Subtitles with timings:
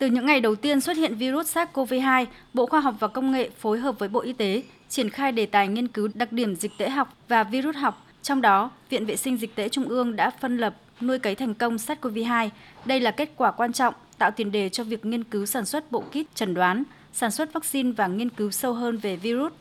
[0.00, 3.50] Từ những ngày đầu tiên xuất hiện virus SARS-CoV-2, Bộ Khoa học và Công nghệ
[3.58, 6.72] phối hợp với Bộ Y tế triển khai đề tài nghiên cứu đặc điểm dịch
[6.78, 8.06] tễ học và virus học.
[8.22, 11.54] Trong đó, Viện Vệ sinh Dịch tễ Trung ương đã phân lập nuôi cấy thành
[11.54, 12.48] công SARS-CoV-2.
[12.84, 15.92] Đây là kết quả quan trọng tạo tiền đề cho việc nghiên cứu sản xuất
[15.92, 16.82] bộ kit chẩn đoán,
[17.12, 19.52] sản xuất vaccine và nghiên cứu sâu hơn về virus.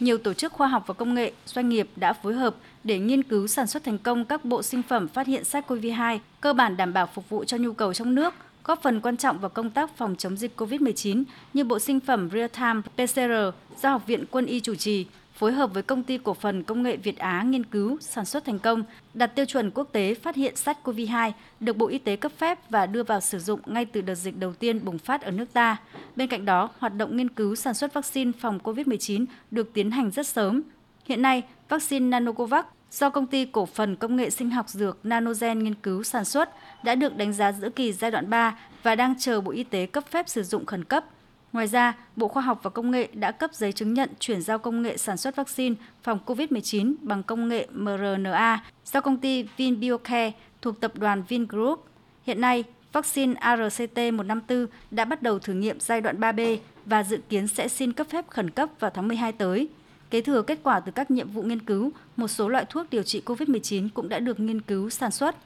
[0.00, 2.54] Nhiều tổ chức khoa học và công nghệ, doanh nghiệp đã phối hợp
[2.84, 6.52] để nghiên cứu sản xuất thành công các bộ sinh phẩm phát hiện SARS-CoV-2, cơ
[6.52, 8.34] bản đảm bảo phục vụ cho nhu cầu trong nước,
[8.64, 11.24] góp phần quan trọng vào công tác phòng chống dịch COVID-19
[11.54, 15.74] như bộ sinh phẩm real-time PCR do Học viện Quân y chủ trì, phối hợp
[15.74, 18.84] với công ty cổ phần công nghệ Việt Á nghiên cứu, sản xuất thành công,
[19.14, 22.86] đạt tiêu chuẩn quốc tế phát hiện SARS-CoV-2, được Bộ Y tế cấp phép và
[22.86, 25.76] đưa vào sử dụng ngay từ đợt dịch đầu tiên bùng phát ở nước ta.
[26.16, 30.10] Bên cạnh đó, hoạt động nghiên cứu sản xuất vaccine phòng COVID-19 được tiến hành
[30.10, 30.62] rất sớm.
[31.04, 35.58] Hiện nay, vaccine Nanocovax do công ty cổ phần công nghệ sinh học dược Nanogen
[35.58, 36.50] nghiên cứu sản xuất
[36.84, 39.86] đã được đánh giá giữa kỳ giai đoạn 3 và đang chờ Bộ Y tế
[39.86, 41.04] cấp phép sử dụng khẩn cấp.
[41.52, 44.58] Ngoài ra, Bộ Khoa học và Công nghệ đã cấp giấy chứng nhận chuyển giao
[44.58, 50.32] công nghệ sản xuất vaccine phòng COVID-19 bằng công nghệ mRNA do công ty VinBioCare
[50.62, 51.86] thuộc tập đoàn Vingroup.
[52.26, 56.56] Hiện nay, vaccine ARCT-154 đã bắt đầu thử nghiệm giai đoạn 3B
[56.86, 59.68] và dự kiến sẽ xin cấp phép khẩn cấp vào tháng 12 tới.
[60.12, 63.02] Kế thừa kết quả từ các nhiệm vụ nghiên cứu, một số loại thuốc điều
[63.02, 65.36] trị COVID-19 cũng đã được nghiên cứu sản xuất.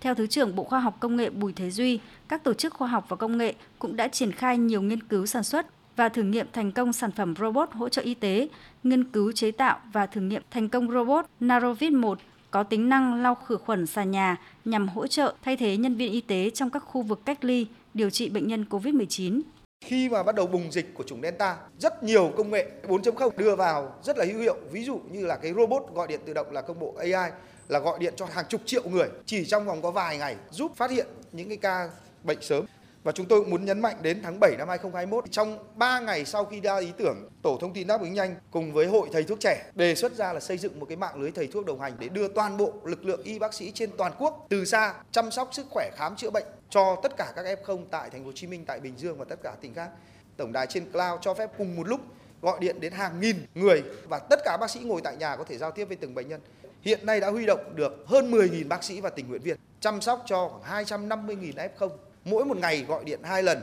[0.00, 2.88] Theo Thứ trưởng Bộ Khoa học Công nghệ Bùi Thế Duy, các tổ chức khoa
[2.88, 6.22] học và công nghệ cũng đã triển khai nhiều nghiên cứu sản xuất và thử
[6.22, 8.48] nghiệm thành công sản phẩm robot hỗ trợ y tế,
[8.84, 12.18] nghiên cứu chế tạo và thử nghiệm thành công robot Narovit 1
[12.50, 16.12] có tính năng lau khử khuẩn xà nhà nhằm hỗ trợ thay thế nhân viên
[16.12, 19.40] y tế trong các khu vực cách ly, điều trị bệnh nhân COVID-19.
[19.84, 23.56] Khi mà bắt đầu bùng dịch của chủng Delta, rất nhiều công nghệ 4.0 đưa
[23.56, 24.56] vào rất là hữu hiệu.
[24.70, 27.30] Ví dụ như là cái robot gọi điện tự động là công bộ AI
[27.68, 30.72] là gọi điện cho hàng chục triệu người chỉ trong vòng có vài ngày giúp
[30.76, 31.88] phát hiện những cái ca
[32.24, 32.64] bệnh sớm.
[33.04, 36.24] Và chúng tôi cũng muốn nhấn mạnh đến tháng 7 năm 2021, trong 3 ngày
[36.24, 39.22] sau khi ra ý tưởng, Tổ thông tin đáp ứng nhanh cùng với Hội Thầy
[39.22, 41.80] thuốc trẻ đề xuất ra là xây dựng một cái mạng lưới thầy thuốc đồng
[41.80, 44.94] hành để đưa toàn bộ lực lượng y bác sĩ trên toàn quốc từ xa
[45.12, 48.26] chăm sóc sức khỏe khám chữa bệnh cho tất cả các F0 tại thành phố
[48.26, 49.90] Hồ Chí Minh, tại Bình Dương và tất cả tỉnh khác.
[50.36, 52.00] Tổng đài trên cloud cho phép cùng một lúc
[52.42, 55.44] gọi điện đến hàng nghìn người và tất cả bác sĩ ngồi tại nhà có
[55.44, 56.40] thể giao tiếp với từng bệnh nhân.
[56.82, 60.00] Hiện nay đã huy động được hơn 10.000 bác sĩ và tình nguyện viên chăm
[60.00, 61.88] sóc cho khoảng 250.000 F0
[62.24, 63.62] mỗi một ngày gọi điện hai lần.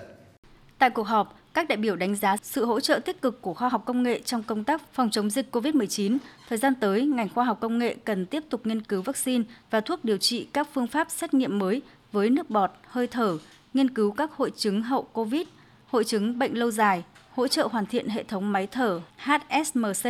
[0.79, 3.69] Tại cuộc họp, các đại biểu đánh giá sự hỗ trợ tích cực của khoa
[3.69, 6.17] học công nghệ trong công tác phòng chống dịch COVID-19.
[6.49, 9.81] Thời gian tới, ngành khoa học công nghệ cần tiếp tục nghiên cứu vaccine và
[9.81, 13.37] thuốc điều trị các phương pháp xét nghiệm mới với nước bọt, hơi thở,
[13.73, 15.47] nghiên cứu các hội chứng hậu COVID,
[15.87, 20.09] hội chứng bệnh lâu dài, hỗ trợ hoàn thiện hệ thống máy thở HSMC,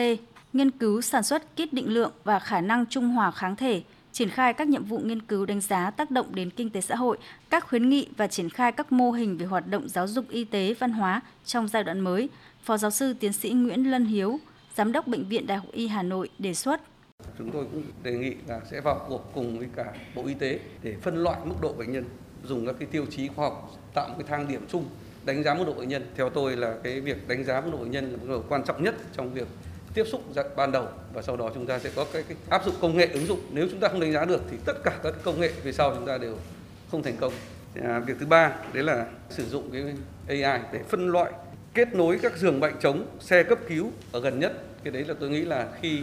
[0.53, 4.29] nghiên cứu sản xuất kit định lượng và khả năng trung hòa kháng thể, triển
[4.29, 7.17] khai các nhiệm vụ nghiên cứu đánh giá tác động đến kinh tế xã hội,
[7.49, 10.43] các khuyến nghị và triển khai các mô hình về hoạt động giáo dục y
[10.43, 12.29] tế văn hóa trong giai đoạn mới,
[12.63, 14.39] Phó giáo sư tiến sĩ Nguyễn Lân Hiếu,
[14.75, 16.81] Giám đốc Bệnh viện Đại học Y Hà Nội đề xuất.
[17.41, 20.59] Chúng tôi cũng đề nghị là sẽ vào cuộc cùng với cả Bộ Y tế
[20.83, 22.05] để phân loại mức độ bệnh nhân,
[22.43, 24.85] dùng các cái tiêu chí khoa học tạo một cái thang điểm chung
[25.25, 26.05] đánh giá mức độ bệnh nhân.
[26.15, 28.63] Theo tôi là cái việc đánh giá mức độ bệnh nhân là mức độ quan
[28.63, 29.47] trọng nhất trong việc
[29.93, 30.21] tiếp xúc
[30.55, 33.07] ban đầu và sau đó chúng ta sẽ có cái, cái áp dụng công nghệ
[33.13, 33.39] ứng dụng.
[33.51, 35.95] Nếu chúng ta không đánh giá được thì tất cả các công nghệ về sau
[35.95, 36.37] chúng ta đều
[36.91, 37.33] không thành công.
[37.83, 39.83] À, việc thứ ba đấy là sử dụng cái
[40.27, 41.31] AI để phân loại
[41.73, 44.53] kết nối các giường bệnh chống xe cấp cứu ở gần nhất.
[44.83, 46.01] Cái đấy là tôi nghĩ là khi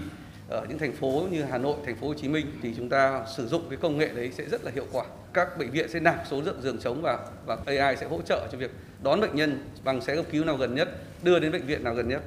[0.49, 3.25] ở những thành phố như Hà Nội, thành phố Hồ Chí Minh thì chúng ta
[3.37, 5.05] sử dụng cái công nghệ đấy sẽ rất là hiệu quả.
[5.33, 8.49] Các bệnh viện sẽ nạp số lượng giường chống vào và AI sẽ hỗ trợ
[8.53, 8.71] cho việc
[9.03, 10.89] đón bệnh nhân bằng xe cấp cứu nào gần nhất,
[11.23, 12.23] đưa đến bệnh viện nào gần nhất.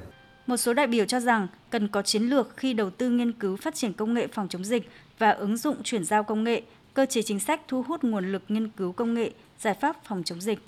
[0.46, 3.56] Một số đại biểu cho rằng cần có chiến lược khi đầu tư nghiên cứu
[3.56, 6.62] phát triển công nghệ phòng chống dịch và ứng dụng chuyển giao công nghệ,
[6.94, 10.22] cơ chế chính sách thu hút nguồn lực nghiên cứu công nghệ, giải pháp phòng
[10.24, 10.58] chống dịch.